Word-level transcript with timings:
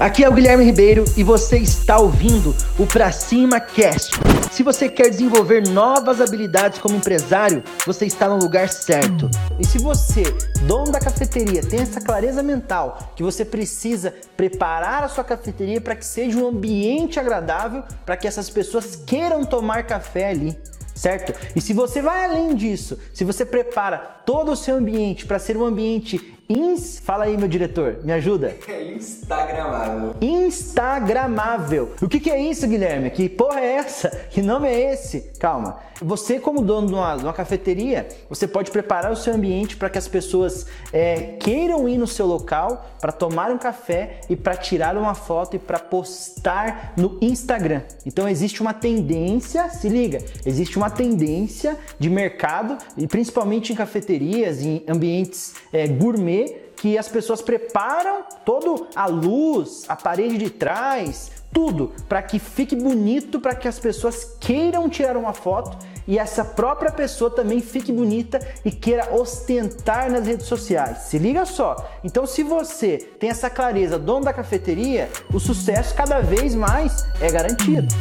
Aqui 0.00 0.24
é 0.24 0.28
o 0.30 0.32
Guilherme 0.32 0.64
Ribeiro 0.64 1.04
e 1.14 1.22
você 1.22 1.58
está 1.58 1.98
ouvindo 1.98 2.56
o 2.78 2.86
Pra 2.86 3.12
Cima 3.12 3.60
Cast. 3.60 4.12
Se 4.50 4.62
você 4.62 4.88
quer 4.88 5.10
desenvolver 5.10 5.68
novas 5.68 6.22
habilidades 6.22 6.78
como 6.78 6.96
empresário, 6.96 7.62
você 7.84 8.06
está 8.06 8.26
no 8.26 8.38
lugar 8.38 8.70
certo. 8.70 9.28
E 9.58 9.66
se 9.66 9.76
você, 9.76 10.22
dono 10.62 10.90
da 10.90 10.98
cafeteria, 10.98 11.60
tem 11.60 11.80
essa 11.80 12.00
clareza 12.00 12.42
mental 12.42 13.12
que 13.14 13.22
você 13.22 13.44
precisa 13.44 14.14
preparar 14.38 15.04
a 15.04 15.08
sua 15.08 15.22
cafeteria 15.22 15.82
para 15.82 15.94
que 15.94 16.06
seja 16.06 16.38
um 16.38 16.48
ambiente 16.48 17.20
agradável, 17.20 17.84
para 18.06 18.16
que 18.16 18.26
essas 18.26 18.48
pessoas 18.48 18.96
queiram 18.96 19.44
tomar 19.44 19.82
café 19.82 20.30
ali 20.30 20.56
certo? 20.94 21.32
E 21.56 21.62
se 21.62 21.72
você 21.72 22.02
vai 22.02 22.26
além 22.26 22.54
disso, 22.54 22.98
se 23.14 23.24
você 23.24 23.46
prepara 23.46 23.96
todo 24.26 24.52
o 24.52 24.56
seu 24.56 24.76
ambiente 24.76 25.24
para 25.24 25.38
ser 25.38 25.56
um 25.56 25.64
ambiente 25.64 26.38
Ins... 26.50 26.98
Fala 26.98 27.26
aí, 27.26 27.36
meu 27.36 27.46
diretor, 27.46 28.00
me 28.02 28.12
ajuda. 28.12 28.56
É 28.66 28.82
Instagramável. 28.92 30.16
Instagramável. 30.20 31.92
O 32.02 32.08
que, 32.08 32.18
que, 32.18 32.28
é 32.28 32.40
isso, 32.40 32.66
Guilherme? 32.66 33.08
Que 33.10 33.28
porra 33.28 33.60
é 33.60 33.74
essa? 33.74 34.10
Que 34.30 34.42
nome 34.42 34.66
é 34.66 34.92
esse? 34.92 35.30
Calma. 35.38 35.78
Você, 36.02 36.40
como 36.40 36.62
dono 36.62 36.88
de 36.88 36.94
uma, 36.94 37.16
de 37.16 37.22
uma 37.22 37.32
cafeteria, 37.32 38.08
você 38.28 38.48
pode 38.48 38.70
preparar 38.70 39.12
o 39.12 39.16
seu 39.16 39.34
ambiente 39.34 39.76
para 39.76 39.88
que 39.90 39.98
as 39.98 40.08
pessoas 40.08 40.66
é, 40.92 41.36
queiram 41.38 41.88
ir 41.88 41.98
no 41.98 42.06
seu 42.06 42.26
local 42.26 42.90
para 43.00 43.12
tomar 43.12 43.50
um 43.50 43.58
café 43.58 44.22
e 44.28 44.34
para 44.34 44.56
tirar 44.56 44.96
uma 44.96 45.14
foto 45.14 45.56
e 45.56 45.58
para 45.58 45.78
postar 45.78 46.94
no 46.96 47.18
Instagram. 47.20 47.82
Então 48.04 48.28
existe 48.28 48.62
uma 48.62 48.72
tendência, 48.72 49.68
se 49.68 49.88
liga, 49.88 50.24
existe 50.44 50.78
uma 50.78 50.88
tendência 50.88 51.78
de 51.98 52.08
mercado 52.08 52.78
e 52.96 53.06
principalmente 53.06 53.72
em 53.72 53.76
cafeterias, 53.76 54.62
em 54.62 54.82
ambientes 54.88 55.54
é, 55.70 55.86
gourmet 55.86 56.39
que 56.76 56.96
as 56.96 57.08
pessoas 57.08 57.42
preparam 57.42 58.24
toda 58.44 58.86
a 58.94 59.06
luz, 59.06 59.84
a 59.88 59.94
parede 59.94 60.38
de 60.38 60.50
trás, 60.50 61.30
tudo 61.52 61.92
para 62.08 62.22
que 62.22 62.38
fique 62.38 62.74
bonito, 62.74 63.40
para 63.40 63.54
que 63.54 63.68
as 63.68 63.78
pessoas 63.78 64.36
queiram 64.40 64.88
tirar 64.88 65.16
uma 65.16 65.32
foto 65.32 65.76
e 66.06 66.18
essa 66.18 66.44
própria 66.44 66.90
pessoa 66.90 67.30
também 67.30 67.60
fique 67.60 67.92
bonita 67.92 68.40
e 68.64 68.70
queira 68.70 69.14
ostentar 69.14 70.10
nas 70.10 70.26
redes 70.26 70.46
sociais. 70.46 71.02
Se 71.02 71.18
liga 71.18 71.44
só. 71.44 71.76
Então, 72.02 72.26
se 72.26 72.42
você 72.42 72.98
tem 73.18 73.30
essa 73.30 73.50
clareza, 73.50 73.98
dono 73.98 74.24
da 74.24 74.32
cafeteria, 74.32 75.08
o 75.32 75.38
sucesso 75.38 75.94
cada 75.94 76.20
vez 76.20 76.54
mais 76.54 77.04
é 77.20 77.30
garantido. 77.30 77.94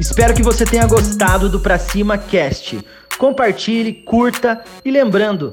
Espero 0.00 0.34
que 0.34 0.42
você 0.42 0.64
tenha 0.64 0.86
gostado 0.86 1.48
do 1.48 1.60
Pra 1.60 1.78
Cima 1.78 2.16
Cast. 2.16 2.84
Compartilhe, 3.18 3.92
curta 3.92 4.64
e 4.84 4.90
lembrando 4.90 5.52